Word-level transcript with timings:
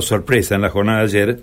sorpresa 0.00 0.54
en 0.54 0.62
la 0.62 0.70
jornada 0.70 0.98
de 1.00 1.04
ayer, 1.04 1.40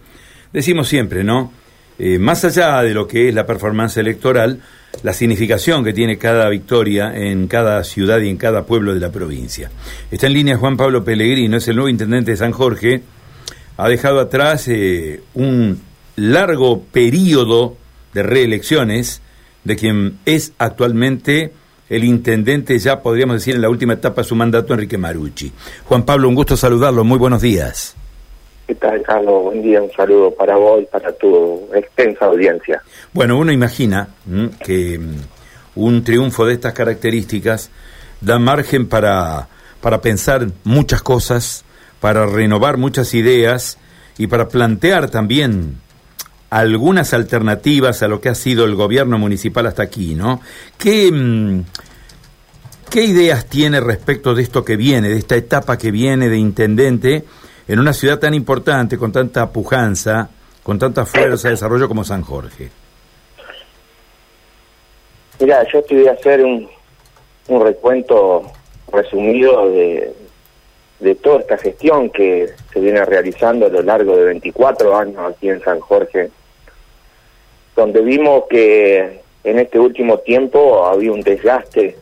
decimos 0.54 0.88
siempre, 0.88 1.24
¿no? 1.24 1.52
Eh, 1.98 2.20
más 2.20 2.44
allá 2.44 2.82
de 2.82 2.94
lo 2.94 3.08
que 3.08 3.30
es 3.30 3.36
la 3.36 3.46
performance 3.46 3.98
electoral, 3.98 4.60
la 5.04 5.14
significación 5.14 5.84
que 5.84 5.94
tiene 5.94 6.18
cada 6.18 6.50
victoria 6.50 7.14
en 7.16 7.48
cada 7.48 7.84
ciudad 7.84 8.20
y 8.20 8.30
en 8.30 8.38
cada 8.38 8.66
pueblo 8.66 8.94
de 8.94 9.00
la 9.00 9.12
provincia. 9.12 9.72
Está 10.12 10.28
en 10.28 10.34
línea 10.34 10.58
Juan 10.58 10.78
Pablo 10.78 11.04
Pellegrino, 11.04 11.58
es 11.58 11.68
el 11.68 11.76
nuevo 11.76 11.90
intendente 11.90 12.32
de 12.32 12.38
San 12.38 12.52
Jorge, 12.52 13.02
ha 13.78 13.88
dejado 13.90 14.20
atrás 14.20 14.68
eh, 14.68 15.22
un 15.34 15.82
largo 16.16 16.84
periodo 16.84 17.78
de 18.14 18.24
reelecciones 18.24 19.22
de 19.64 19.76
quien 19.76 20.20
es 20.26 20.54
actualmente 20.58 21.52
el 21.90 22.04
intendente, 22.04 22.78
ya 22.80 23.02
podríamos 23.02 23.36
decir, 23.38 23.56
en 23.56 23.62
la 23.62 23.70
última 23.70 23.94
etapa 23.94 24.22
de 24.22 24.28
su 24.28 24.36
mandato, 24.36 24.74
Enrique 24.74 24.98
Marucci. 24.98 25.52
Juan 25.86 26.04
Pablo, 26.04 26.30
un 26.30 26.36
gusto 26.36 26.58
saludarlo, 26.58 27.04
muy 27.04 27.20
buenos 27.20 27.42
días. 27.42 27.96
¿Qué 28.68 28.74
tal, 28.74 29.04
Carlos? 29.04 29.44
Buen 29.44 29.62
día, 29.62 29.80
un 29.80 29.92
saludo 29.92 30.34
para 30.34 30.56
vos 30.56 30.82
y 30.82 30.86
para 30.86 31.12
tu 31.14 31.70
extensa 31.74 32.26
audiencia. 32.26 32.82
Bueno, 33.14 33.38
uno 33.38 33.52
imagina 33.52 34.08
que 34.64 34.98
mm, 34.98 35.16
un 35.76 36.04
triunfo 36.04 36.48
de 36.48 36.54
estas 36.54 36.74
características 36.74 37.70
da 38.22 38.40
margen 38.40 38.88
para, 38.88 39.48
para 39.82 40.02
pensar 40.02 40.48
muchas 40.64 41.04
cosas, 41.04 41.64
para 42.00 42.26
renovar 42.26 42.78
muchas 42.78 43.14
ideas 43.14 43.78
y 44.18 44.26
para 44.26 44.48
plantear 44.48 45.12
también 45.12 45.78
algunas 46.50 47.14
alternativas 47.14 48.02
a 48.02 48.08
lo 48.08 48.20
que 48.20 48.30
ha 48.30 48.36
sido 48.36 48.66
el 48.66 48.74
gobierno 48.74 49.20
municipal 49.20 49.68
hasta 49.68 49.84
aquí, 49.84 50.16
¿no? 50.16 50.42
¿Qué, 50.80 51.12
mm, 51.12 51.66
¿Qué 52.90 53.04
ideas 53.04 53.46
tiene 53.46 53.80
respecto 53.80 54.34
de 54.34 54.42
esto 54.42 54.66
que 54.66 54.76
viene, 54.76 55.10
de 55.10 55.18
esta 55.18 55.36
etapa 55.36 55.78
que 55.78 55.92
viene 55.92 56.30
de 56.30 56.38
intendente 56.38 57.26
en 57.68 57.80
una 57.80 57.94
ciudad 57.94 58.20
tan 58.20 58.34
importante, 58.34 58.98
con 58.98 59.12
tanta 59.12 59.50
pujanza, 59.52 60.30
con 60.64 60.78
tanta 60.80 61.06
fuerza 61.06 61.48
de 61.48 61.54
desarrollo 61.54 61.88
como 61.88 62.04
San 62.04 62.22
Jorge? 62.22 62.70
Mira, 65.40 65.66
yo 65.72 65.84
te 65.84 65.96
voy 65.96 66.08
a 66.08 66.14
hacer 66.14 66.44
un, 66.44 66.70
un 67.48 67.64
recuento 67.64 68.44
resumido 68.92 69.70
de, 69.70 70.14
de 71.00 71.16
toda 71.16 71.40
esta 71.40 71.58
gestión 71.58 72.10
que 72.10 72.50
se 72.72 72.80
viene 72.80 73.04
realizando 73.04 73.66
a 73.66 73.70
lo 73.70 73.82
largo 73.82 74.16
de 74.16 74.26
24 74.26 74.96
años 74.96 75.18
aquí 75.30 75.50
en 75.50 75.62
San 75.62 75.80
Jorge, 75.80 76.30
donde 77.76 78.02
vimos 78.02 78.44
que 78.50 79.22
en 79.44 79.60
este 79.60 79.80
último 79.80 80.20
tiempo 80.20 80.86
había 80.86 81.12
un 81.12 81.22
desgaste, 81.22 81.98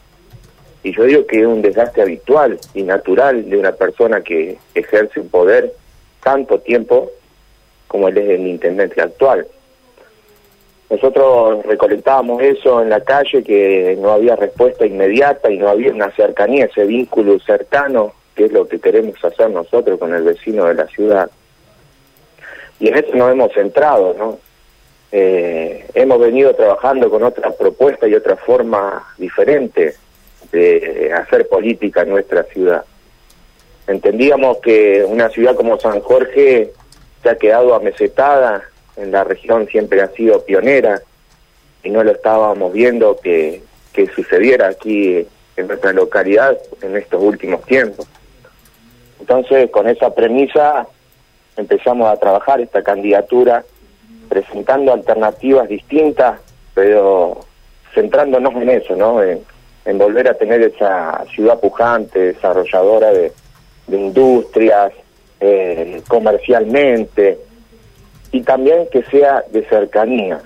y 0.83 0.93
yo 0.93 1.03
digo 1.03 1.25
que 1.25 1.39
es 1.39 1.45
un 1.45 1.61
desgaste 1.61 2.01
habitual 2.01 2.59
y 2.73 2.83
natural 2.83 3.49
de 3.49 3.57
una 3.57 3.71
persona 3.71 4.21
que 4.21 4.57
ejerce 4.75 5.21
un 5.21 5.29
poder 5.29 5.73
tanto 6.21 6.59
tiempo 6.59 7.09
como 7.87 8.09
él 8.09 8.17
es 8.17 8.29
el 8.29 8.47
intendente 8.47 9.01
actual. 9.01 9.47
Nosotros 10.89 11.65
recolectábamos 11.65 12.41
eso 12.43 12.81
en 12.81 12.89
la 12.89 13.01
calle, 13.01 13.43
que 13.43 13.97
no 13.99 14.11
había 14.11 14.35
respuesta 14.35 14.85
inmediata 14.85 15.49
y 15.49 15.57
no 15.57 15.69
había 15.69 15.91
una 15.91 16.11
cercanía, 16.11 16.65
ese 16.65 16.85
vínculo 16.85 17.39
cercano 17.39 18.13
que 18.35 18.45
es 18.45 18.51
lo 18.51 18.67
que 18.67 18.79
queremos 18.79 19.23
hacer 19.23 19.49
nosotros 19.51 19.99
con 19.99 20.13
el 20.13 20.23
vecino 20.23 20.65
de 20.65 20.73
la 20.73 20.87
ciudad. 20.87 21.29
Y 22.79 22.89
en 22.89 22.97
eso 22.97 23.15
nos 23.15 23.31
hemos 23.31 23.53
centrado, 23.53 24.15
¿no? 24.17 24.39
Eh, 25.11 25.85
hemos 25.93 26.19
venido 26.19 26.55
trabajando 26.55 27.09
con 27.09 27.21
otra 27.21 27.51
propuesta 27.51 28.07
y 28.07 28.15
otra 28.15 28.35
forma 28.35 29.13
diferente 29.19 29.95
de 30.51 31.11
hacer 31.13 31.47
política 31.47 32.01
en 32.01 32.09
nuestra 32.09 32.43
ciudad. 32.43 32.83
Entendíamos 33.87 34.57
que 34.57 35.03
una 35.03 35.29
ciudad 35.29 35.55
como 35.55 35.79
San 35.79 35.99
Jorge 36.01 36.71
se 37.21 37.29
ha 37.29 37.35
quedado 37.35 37.75
amesetada, 37.75 38.63
en 38.95 39.11
la 39.11 39.23
región 39.23 39.67
siempre 39.67 40.01
ha 40.01 40.07
sido 40.09 40.45
pionera 40.45 41.01
y 41.83 41.89
no 41.89 42.03
lo 42.03 42.11
estábamos 42.11 42.71
viendo 42.71 43.17
que, 43.17 43.61
que 43.91 44.07
sucediera 44.07 44.67
aquí 44.67 45.27
en 45.57 45.67
nuestra 45.67 45.93
localidad 45.93 46.57
en 46.81 46.95
estos 46.95 47.21
últimos 47.21 47.63
tiempos. 47.65 48.07
Entonces, 49.19 49.69
con 49.69 49.87
esa 49.87 50.13
premisa 50.13 50.87
empezamos 51.57 52.07
a 52.07 52.17
trabajar 52.17 52.61
esta 52.61 52.83
candidatura, 52.83 53.63
presentando 54.29 54.93
alternativas 54.93 55.67
distintas, 55.67 56.39
pero 56.73 57.39
centrándonos 57.93 58.53
en 58.55 58.69
eso, 58.69 58.95
¿no? 58.95 59.21
En, 59.21 59.41
volver 59.91 60.27
a 60.29 60.33
tener 60.35 60.61
esa 60.61 61.25
ciudad 61.33 61.59
pujante, 61.59 62.33
desarrolladora 62.33 63.11
de, 63.11 63.31
industrias, 63.89 64.93
eh, 65.39 66.01
comercialmente, 66.07 67.37
y 68.31 68.41
también 68.41 68.87
que 68.91 69.03
sea 69.03 69.43
de 69.51 69.63
cercanía, 69.65 70.41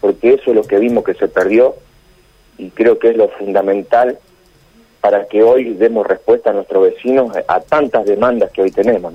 porque 0.00 0.34
eso 0.34 0.50
es 0.50 0.56
lo 0.56 0.62
que 0.62 0.78
vimos 0.78 1.04
que 1.04 1.14
se 1.14 1.28
perdió 1.28 1.76
y 2.56 2.70
creo 2.70 2.98
que 2.98 3.10
es 3.10 3.16
lo 3.16 3.28
fundamental 3.28 4.18
para 5.00 5.26
que 5.26 5.42
hoy 5.42 5.74
demos 5.74 6.06
respuesta 6.06 6.50
a 6.50 6.54
nuestros 6.54 6.82
vecinos 6.82 7.30
a 7.46 7.60
tantas 7.60 8.04
demandas 8.04 8.50
que 8.50 8.62
hoy 8.62 8.70
tenemos. 8.70 9.14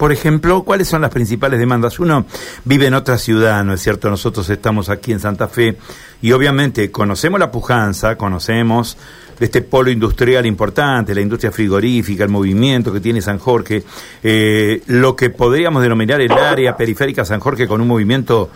Por 0.00 0.12
ejemplo, 0.12 0.62
¿cuáles 0.62 0.88
son 0.88 1.02
las 1.02 1.10
principales 1.10 1.60
demandas? 1.60 2.00
Uno 2.00 2.24
vive 2.64 2.86
en 2.86 2.94
otra 2.94 3.18
ciudad, 3.18 3.62
¿no 3.64 3.74
es 3.74 3.82
cierto? 3.82 4.08
Nosotros 4.08 4.48
estamos 4.48 4.88
aquí 4.88 5.12
en 5.12 5.20
Santa 5.20 5.46
Fe 5.46 5.76
y 6.22 6.32
obviamente 6.32 6.90
conocemos 6.90 7.38
la 7.38 7.50
pujanza, 7.50 8.16
conocemos 8.16 8.96
este 9.38 9.60
polo 9.60 9.90
industrial 9.90 10.46
importante, 10.46 11.14
la 11.14 11.20
industria 11.20 11.52
frigorífica, 11.52 12.24
el 12.24 12.30
movimiento 12.30 12.94
que 12.94 13.00
tiene 13.00 13.20
San 13.20 13.38
Jorge, 13.38 13.82
eh, 14.22 14.80
lo 14.86 15.14
que 15.14 15.28
podríamos 15.28 15.82
denominar 15.82 16.22
el 16.22 16.32
área 16.32 16.78
periférica 16.78 17.26
San 17.26 17.40
Jorge 17.40 17.68
con 17.68 17.82
un 17.82 17.88
movimiento 17.88 18.48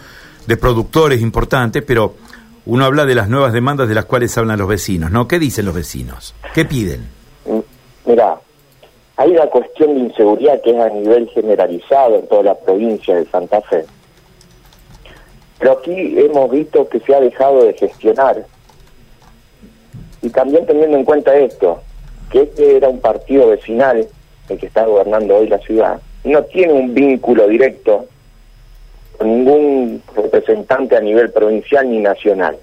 de 0.46 0.56
productores 0.56 1.20
importantes, 1.20 1.82
pero 1.82 2.14
uno 2.64 2.86
habla 2.86 3.04
de 3.04 3.16
las 3.16 3.28
nuevas 3.28 3.52
demandas 3.52 3.86
de 3.86 3.94
las 3.94 4.06
cuales 4.06 4.36
hablan 4.38 4.58
los 4.58 4.68
vecinos, 4.68 5.10
¿no? 5.10 5.28
¿Qué 5.28 5.38
dicen 5.38 5.66
los 5.66 5.74
vecinos? 5.74 6.34
¿Qué 6.54 6.64
piden? 6.64 7.06
Mm, 7.44 7.58
mira, 8.06 8.40
hay 9.16 9.30
una 9.30 9.46
cuestión 9.46 9.94
de 9.94 10.00
inseguridad 10.00 10.60
que 10.62 10.70
es 10.70 10.78
a 10.78 10.88
nivel 10.88 11.28
generalizado 11.28 12.16
en 12.16 12.26
toda 12.26 12.42
la 12.42 12.54
provincia 12.54 13.14
de 13.14 13.26
Santa 13.26 13.60
Fe. 13.60 13.84
Pero 15.58 15.72
aquí 15.72 16.18
hemos 16.18 16.50
visto 16.50 16.88
que 16.88 17.00
se 17.00 17.14
ha 17.14 17.20
dejado 17.20 17.64
de 17.64 17.74
gestionar. 17.74 18.44
Y 20.20 20.30
también 20.30 20.66
teniendo 20.66 20.96
en 20.96 21.04
cuenta 21.04 21.34
esto, 21.36 21.80
que 22.30 22.42
este 22.42 22.76
era 22.76 22.88
un 22.88 23.00
partido 23.00 23.48
vecinal, 23.48 24.06
el 24.48 24.58
que 24.58 24.66
está 24.66 24.84
gobernando 24.84 25.36
hoy 25.36 25.48
la 25.48 25.58
ciudad, 25.58 26.00
no 26.24 26.42
tiene 26.44 26.72
un 26.72 26.92
vínculo 26.92 27.46
directo 27.46 28.06
con 29.16 29.28
ningún 29.28 30.02
representante 30.16 30.96
a 30.96 31.00
nivel 31.00 31.30
provincial 31.30 31.88
ni 31.88 32.00
nacional. 32.00 32.56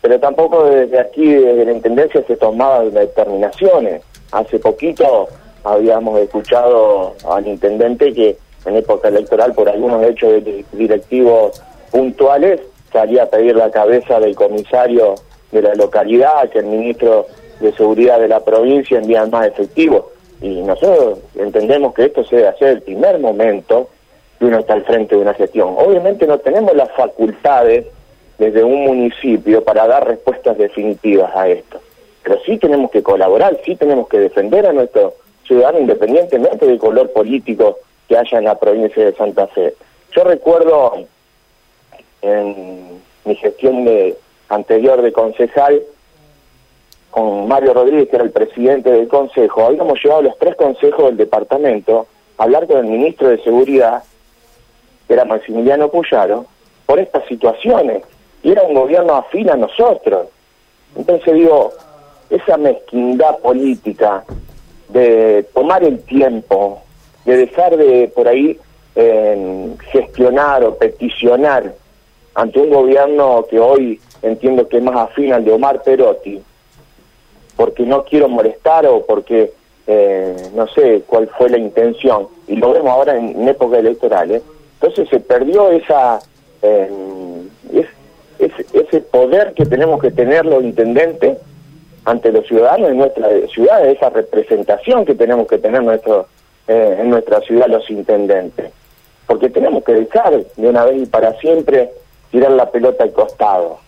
Pero 0.00 0.18
tampoco 0.18 0.64
desde 0.64 0.98
aquí, 0.98 1.26
desde 1.26 1.64
la 1.66 1.72
Intendencia, 1.72 2.24
se 2.26 2.36
tomaban 2.36 2.92
determinaciones. 2.92 4.02
Hace 4.32 4.58
poquito 4.58 5.28
habíamos 5.64 6.20
escuchado 6.20 7.14
al 7.28 7.46
intendente 7.46 8.12
que 8.12 8.36
en 8.64 8.76
época 8.76 9.08
electoral, 9.08 9.54
por 9.54 9.68
algunos 9.68 10.02
hechos 10.04 10.42
directivos 10.72 11.62
puntuales, 11.90 12.60
salía 12.92 13.24
a 13.24 13.26
pedir 13.26 13.56
la 13.56 13.70
cabeza 13.70 14.20
del 14.20 14.34
comisario 14.34 15.14
de 15.50 15.62
la 15.62 15.74
localidad, 15.74 16.48
que 16.50 16.58
el 16.58 16.66
ministro 16.66 17.26
de 17.60 17.72
Seguridad 17.72 18.20
de 18.20 18.28
la 18.28 18.40
provincia 18.40 18.98
envía 18.98 19.26
más 19.26 19.46
efectivos. 19.46 20.04
Y 20.40 20.62
nosotros 20.62 21.18
entendemos 21.36 21.94
que 21.94 22.06
esto 22.06 22.24
se 22.24 22.36
debe 22.36 22.48
hacer 22.48 22.68
el 22.68 22.82
primer 22.82 23.18
momento 23.18 23.88
y 24.40 24.44
uno 24.44 24.60
está 24.60 24.72
al 24.74 24.84
frente 24.84 25.14
de 25.14 25.22
una 25.22 25.34
gestión. 25.34 25.74
Obviamente 25.76 26.26
no 26.26 26.38
tenemos 26.38 26.74
las 26.74 26.90
facultades 26.92 27.86
desde 28.38 28.64
un 28.64 28.84
municipio 28.84 29.62
para 29.62 29.86
dar 29.86 30.06
respuestas 30.08 30.56
definitivas 30.56 31.30
a 31.36 31.48
esto, 31.48 31.80
pero 32.22 32.38
sí 32.44 32.58
tenemos 32.58 32.90
que 32.90 33.02
colaborar, 33.02 33.58
sí 33.64 33.76
tenemos 33.76 34.08
que 34.08 34.18
defender 34.18 34.66
a 34.66 34.72
nuestros 34.72 35.14
ciudadanos 35.46 35.82
independientemente 35.82 36.66
del 36.66 36.78
color 36.78 37.10
político 37.12 37.78
que 38.08 38.16
haya 38.16 38.38
en 38.38 38.44
la 38.44 38.58
provincia 38.58 39.04
de 39.04 39.14
Santa 39.14 39.46
Fe. 39.48 39.74
Yo 40.12 40.24
recuerdo 40.24 41.06
en 42.22 43.00
mi 43.24 43.34
gestión 43.36 43.84
de, 43.84 44.16
anterior 44.48 45.02
de 45.02 45.12
concejal, 45.12 45.82
con 47.10 47.48
Mario 47.48 47.74
Rodríguez, 47.74 48.08
que 48.08 48.16
era 48.16 48.24
el 48.24 48.30
presidente 48.30 48.90
del 48.90 49.08
consejo, 49.08 49.64
habíamos 49.64 50.02
llevado 50.02 50.22
los 50.22 50.38
tres 50.38 50.54
consejos 50.54 51.06
del 51.06 51.16
departamento 51.16 52.06
a 52.38 52.44
hablar 52.44 52.66
con 52.66 52.78
el 52.78 52.84
ministro 52.84 53.28
de 53.28 53.42
Seguridad 53.42 54.04
que 55.10 55.14
era 55.14 55.24
Maximiliano 55.24 55.88
Puyaro, 55.88 56.46
por 56.86 57.00
estas 57.00 57.26
situaciones. 57.26 58.04
Y 58.44 58.52
era 58.52 58.62
un 58.62 58.74
gobierno 58.74 59.16
afín 59.16 59.50
a 59.50 59.56
nosotros. 59.56 60.28
Entonces 60.94 61.34
digo, 61.34 61.72
esa 62.30 62.56
mezquindad 62.56 63.38
política 63.38 64.24
de 64.88 65.46
tomar 65.54 65.84
el 65.84 66.00
tiempo, 66.00 66.82
de 67.24 67.36
dejar 67.36 67.76
de 67.76 68.08
por 68.14 68.28
ahí 68.28 68.58
gestionar 69.92 70.64
o 70.64 70.76
peticionar 70.76 71.72
ante 72.34 72.58
un 72.58 72.70
gobierno 72.70 73.46
que 73.48 73.58
hoy 73.58 74.00
entiendo 74.22 74.68
que 74.68 74.78
es 74.78 74.82
más 74.82 74.96
afín 74.96 75.32
al 75.32 75.44
de 75.44 75.52
Omar 75.52 75.82
Perotti, 75.82 76.40
porque 77.56 77.84
no 77.84 78.04
quiero 78.04 78.28
molestar 78.28 78.86
o 78.86 79.04
porque 79.04 79.52
eh, 79.86 80.36
no 80.54 80.66
sé 80.68 81.02
cuál 81.06 81.28
fue 81.28 81.50
la 81.50 81.58
intención, 81.58 82.28
y 82.46 82.56
lo 82.56 82.72
vemos 82.72 82.90
ahora 82.90 83.16
en, 83.16 83.48
época 83.48 83.78
electoral, 83.78 84.30
¿eh? 84.30 84.42
entonces 84.74 85.08
se 85.08 85.20
perdió 85.20 85.70
esa 85.70 86.20
eh, 86.62 86.90
ese 88.38 89.00
poder 89.02 89.52
que 89.54 89.66
tenemos 89.66 90.00
que 90.00 90.10
tener 90.10 90.46
los 90.46 90.62
intendentes 90.64 91.38
ante 92.10 92.32
los 92.32 92.46
ciudadanos 92.46 92.88
de 92.88 92.94
nuestra 92.96 93.28
ciudad, 93.52 93.86
esa 93.86 94.10
representación 94.10 95.04
que 95.04 95.14
tenemos 95.14 95.46
que 95.46 95.58
tener 95.58 95.82
nuestro, 95.82 96.26
en 96.66 97.08
nuestra 97.08 97.40
ciudad 97.42 97.68
los 97.68 97.88
intendentes. 97.88 98.72
Porque 99.26 99.48
tenemos 99.48 99.84
que 99.84 99.92
dejar 99.92 100.44
de 100.56 100.68
una 100.68 100.84
vez 100.86 101.02
y 101.02 101.06
para 101.06 101.32
siempre 101.38 101.90
tirar 102.32 102.50
la 102.50 102.68
pelota 102.68 103.04
al 103.04 103.12
costado. 103.12 103.78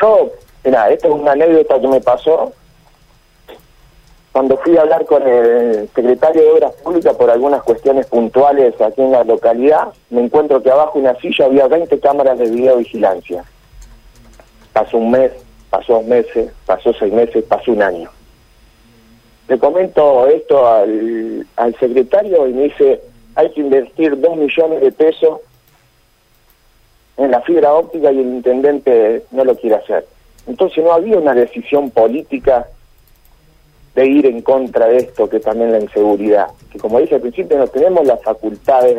Yo, 0.00 0.30
mira, 0.64 0.88
esta 0.90 1.08
es 1.08 1.14
una 1.14 1.32
anécdota 1.32 1.80
que 1.80 1.88
me 1.88 2.00
pasó 2.00 2.52
cuando 4.30 4.56
fui 4.58 4.76
a 4.78 4.82
hablar 4.82 5.04
con 5.04 5.26
el 5.26 5.88
secretario 5.94 6.42
de 6.42 6.50
Obras 6.52 6.72
Públicas 6.76 7.14
por 7.16 7.28
algunas 7.28 7.62
cuestiones 7.64 8.06
puntuales 8.06 8.80
aquí 8.80 9.02
en 9.02 9.12
la 9.12 9.24
localidad, 9.24 9.88
me 10.10 10.22
encuentro 10.22 10.62
que 10.62 10.70
abajo 10.70 10.98
en 10.98 11.06
una 11.06 11.16
silla 11.16 11.46
había 11.46 11.66
20 11.66 11.98
cámaras 11.98 12.38
de 12.38 12.48
videovigilancia. 12.48 13.44
Pasó 14.72 14.96
un 14.96 15.10
mes, 15.10 15.32
pasó 15.72 15.94
dos 15.94 16.04
meses, 16.04 16.52
pasó 16.66 16.92
seis 16.92 17.10
meses, 17.10 17.42
pasó 17.44 17.72
un 17.72 17.82
año. 17.82 18.10
Le 19.48 19.58
comento 19.58 20.26
esto 20.26 20.68
al, 20.68 21.46
al 21.56 21.74
secretario 21.78 22.46
y 22.46 22.52
me 22.52 22.62
dice, 22.64 23.00
hay 23.34 23.50
que 23.52 23.62
invertir 23.62 24.20
dos 24.20 24.36
millones 24.36 24.82
de 24.82 24.92
pesos 24.92 25.40
en 27.16 27.30
la 27.30 27.40
fibra 27.40 27.72
óptica 27.72 28.12
y 28.12 28.18
el 28.18 28.26
intendente 28.26 29.22
no 29.30 29.44
lo 29.44 29.56
quiere 29.56 29.76
hacer. 29.76 30.06
Entonces 30.46 30.84
no 30.84 30.92
había 30.92 31.16
una 31.16 31.34
decisión 31.34 31.90
política 31.90 32.68
de 33.94 34.06
ir 34.06 34.26
en 34.26 34.42
contra 34.42 34.88
de 34.88 34.98
esto, 34.98 35.26
que 35.26 35.40
también 35.40 35.72
la 35.72 35.80
inseguridad, 35.80 36.48
que 36.70 36.78
como 36.78 37.00
dije 37.00 37.14
al 37.14 37.22
principio 37.22 37.56
no 37.56 37.66
tenemos 37.66 38.06
las 38.06 38.22
facultades 38.22 38.98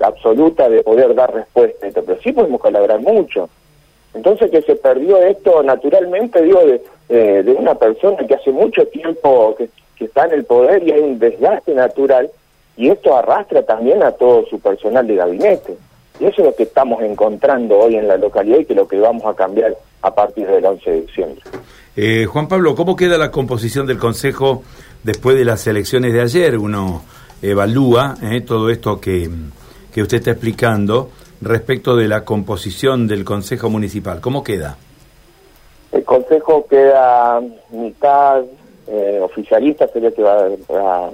absolutas 0.00 0.68
de 0.68 0.82
poder 0.82 1.14
dar 1.14 1.32
respuesta, 1.32 1.86
pero 1.92 2.20
sí 2.22 2.32
podemos 2.32 2.60
colaborar 2.60 3.00
mucho. 3.00 3.48
Entonces 4.14 4.50
que 4.50 4.62
se 4.62 4.76
perdió 4.76 5.18
esto 5.18 5.62
naturalmente, 5.62 6.42
digo, 6.42 6.60
de, 6.64 7.42
de 7.42 7.52
una 7.52 7.74
persona 7.74 8.26
que 8.26 8.34
hace 8.34 8.50
mucho 8.50 8.86
tiempo 8.86 9.54
que, 9.56 9.68
que 9.96 10.04
está 10.06 10.26
en 10.26 10.32
el 10.32 10.44
poder 10.44 10.86
y 10.86 10.92
hay 10.92 11.00
un 11.00 11.18
desgaste 11.18 11.74
natural, 11.74 12.30
y 12.76 12.88
esto 12.88 13.16
arrastra 13.16 13.62
también 13.62 14.02
a 14.02 14.12
todo 14.12 14.46
su 14.46 14.60
personal 14.60 15.06
de 15.06 15.16
gabinete. 15.16 15.76
Y 16.20 16.26
eso 16.26 16.42
es 16.42 16.46
lo 16.46 16.54
que 16.54 16.62
estamos 16.62 17.02
encontrando 17.02 17.76
hoy 17.76 17.96
en 17.96 18.06
la 18.06 18.16
localidad 18.16 18.58
y 18.60 18.64
que 18.64 18.72
es 18.72 18.76
lo 18.76 18.86
que 18.86 18.98
vamos 18.98 19.24
a 19.24 19.34
cambiar 19.34 19.76
a 20.02 20.14
partir 20.14 20.46
del 20.46 20.64
11 20.64 20.90
de 20.90 21.00
diciembre. 21.02 21.42
Eh, 21.96 22.26
Juan 22.26 22.46
Pablo, 22.46 22.76
¿cómo 22.76 22.94
queda 22.94 23.18
la 23.18 23.32
composición 23.32 23.86
del 23.86 23.98
Consejo 23.98 24.62
después 25.02 25.36
de 25.36 25.44
las 25.44 25.66
elecciones 25.66 26.12
de 26.12 26.20
ayer? 26.20 26.56
Uno 26.56 27.02
evalúa 27.42 28.16
eh, 28.22 28.40
todo 28.42 28.70
esto 28.70 29.00
que, 29.00 29.28
que 29.92 30.02
usted 30.02 30.18
está 30.18 30.30
explicando 30.32 31.10
respecto 31.40 31.96
de 31.96 32.08
la 32.08 32.24
composición 32.24 33.06
del 33.06 33.24
Consejo 33.24 33.70
Municipal. 33.70 34.20
¿Cómo 34.20 34.42
queda? 34.42 34.76
El 35.92 36.04
Consejo 36.04 36.66
queda 36.68 37.40
mitad 37.70 38.42
eh, 38.86 39.20
oficialista, 39.22 39.88
sería 39.88 40.10
que 40.10 40.22
va 40.22 40.46
a 40.70 41.10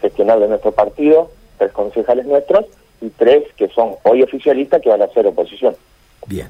gestionar 0.00 0.38
de 0.40 0.48
nuestro 0.48 0.72
partido, 0.72 1.30
tres 1.58 1.72
concejales 1.72 2.26
nuestros, 2.26 2.66
y 3.02 3.10
tres 3.10 3.44
que 3.56 3.68
son 3.68 3.94
hoy 4.04 4.22
oficialistas 4.22 4.80
que 4.80 4.88
van 4.88 5.02
a 5.02 5.08
ser 5.08 5.26
oposición. 5.26 5.74
Bien. 6.26 6.48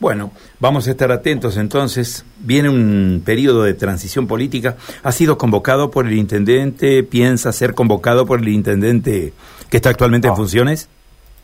Bueno, 0.00 0.32
vamos 0.58 0.88
a 0.88 0.90
estar 0.90 1.12
atentos 1.12 1.56
entonces. 1.56 2.24
Viene 2.38 2.68
un 2.68 3.22
periodo 3.24 3.62
de 3.62 3.74
transición 3.74 4.26
política. 4.26 4.76
¿Ha 5.04 5.12
sido 5.12 5.38
convocado 5.38 5.92
por 5.92 6.06
el 6.06 6.14
intendente? 6.14 7.04
¿Piensa 7.04 7.52
ser 7.52 7.74
convocado 7.74 8.26
por 8.26 8.40
el 8.40 8.48
intendente 8.48 9.32
que 9.70 9.76
está 9.76 9.90
actualmente 9.90 10.26
en 10.26 10.34
funciones? 10.34 10.88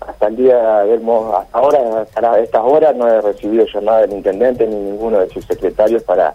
Hasta 0.00 0.28
el 0.28 0.36
día, 0.36 0.82
hasta 0.82 1.58
ahora, 1.58 2.02
hasta 2.02 2.38
estas 2.38 2.62
horas 2.62 2.94
no 2.94 3.08
he 3.08 3.20
recibido 3.20 3.66
llamada 3.66 4.02
del 4.02 4.12
intendente 4.12 4.66
ni 4.66 4.76
ninguno 4.76 5.18
de 5.18 5.28
sus 5.28 5.44
secretarios 5.44 6.02
para 6.04 6.34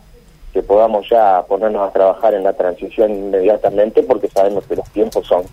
que 0.51 0.61
podamos 0.61 1.09
ya 1.09 1.43
ponernos 1.47 1.87
a 1.87 1.91
trabajar 1.91 2.33
en 2.33 2.43
la 2.43 2.53
transición 2.53 3.11
inmediatamente 3.11 4.03
porque 4.03 4.27
sabemos 4.27 4.65
que 4.65 4.75
los 4.75 4.89
tiempos 4.91 5.25
son 5.25 5.43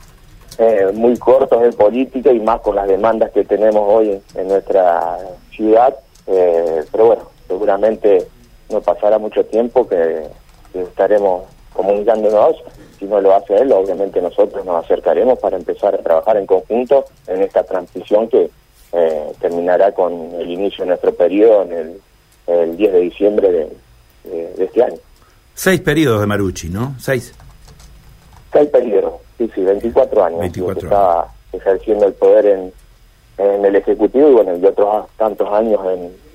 eh, 0.59 0.91
muy 0.93 1.17
cortos 1.17 1.63
en 1.63 1.73
política 1.73 2.31
y 2.33 2.41
más 2.41 2.61
con 2.61 2.77
las 2.77 2.87
demandas 2.87 3.31
que 3.31 3.45
tenemos 3.45 3.83
hoy 3.87 4.21
en, 4.35 4.49
nuestra 4.49 5.17
ciudad. 5.51 5.97
Eh, 6.27 6.85
pero 6.93 7.07
bueno, 7.07 7.23
seguramente 7.49 8.27
no 8.69 8.81
pasará 8.83 9.19
mucho 9.19 9.45
tiempo 9.47 9.89
que, 9.89 10.27
estaremos 10.75 11.45
comunicándonos. 11.73 12.57
Si 13.01 13.07
no 13.07 13.21
lo 13.21 13.35
hace 13.35 13.57
él, 13.57 13.73
obviamente 13.73 14.21
nosotros 14.21 14.65
nos 14.65 14.85
acercaremos 14.85 15.39
para 15.39 15.57
empezar 15.57 15.95
a 15.95 15.99
trabajar 15.99 16.37
en 16.37 16.47
conjunto 16.47 17.07
en 17.27 17.43
esta 17.43 17.65
transición 17.65 18.29
que 18.29 18.51
eh, 18.93 19.33
terminará 19.41 19.93
con 19.93 20.13
el 20.35 20.51
inicio 20.51 20.85
de 20.85 20.91
nuestro 20.91 21.15
periodo 21.15 21.63
en 21.63 21.73
el, 21.73 22.01
el 22.47 22.77
10 22.77 22.93
de 22.93 23.01
diciembre 23.01 23.51
de, 23.51 23.69
de 24.57 24.65
este 24.65 24.85
año. 24.85 24.99
Seis 25.55 25.81
periodos 25.81 26.21
de 26.21 26.27
Marucci, 26.27 26.69
¿no? 26.69 26.95
Seis. 26.99 27.35
Seis 28.53 28.69
periodos. 28.69 29.15
Sí, 29.39 29.51
sí, 29.55 29.63
24 29.63 30.25
años. 30.25 30.41
24 30.41 30.83
estaba 30.83 31.29
ejerciendo 31.53 32.07
el 32.07 32.13
poder 32.13 32.47
en, 32.47 32.73
en, 33.39 33.65
el 33.65 33.77
Ejecutivo 33.77 34.29
y 34.29 34.33
bueno, 34.33 34.57
y 34.57 34.67
otros 34.67 35.07
tantos 35.17 35.49
años 35.53 35.81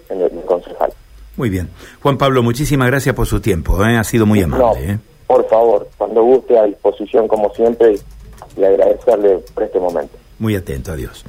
en, 0.10 0.22
el 0.22 0.32
concejal. 0.46 0.92
Muy 1.38 1.50
bien. 1.50 1.70
Juan 2.02 2.18
Pablo, 2.18 2.42
muchísimas 2.42 2.88
gracias 2.88 3.14
por 3.16 3.28
su 3.28 3.42
tiempo, 3.42 3.84
¿eh? 3.86 3.98
ha 3.98 4.04
sido 4.04 4.26
muy 4.26 4.42
amable. 4.42 4.92
¿eh? 4.92 5.00
Por 5.28 5.48
favor, 5.50 5.88
cuando 5.98 6.24
guste, 6.24 6.58
a 6.58 6.64
disposición 6.64 7.28
como 7.28 7.54
siempre 7.54 7.96
y, 8.58 8.64
agradecerle 8.64 9.40
por 9.54 9.64
este 9.64 9.80
momento. 9.80 10.18
Muy 10.40 10.56
atento, 10.56 10.92
adiós. 10.92 11.26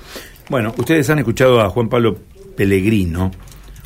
Bueno, 0.49 0.73
ustedes 0.77 1.09
han 1.11 1.19
escuchado 1.19 1.61
a 1.61 1.71
Juan 1.71 1.89
Pablo 1.89 2.17
Pellegrino, 2.57 3.31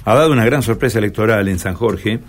ha 0.05 0.15
dado 0.15 0.33
una 0.33 0.45
gran 0.45 0.63
sorpresa 0.63 0.99
electoral 0.99 1.49
en 1.49 1.59
San 1.59 1.75
Jorge 1.75 2.21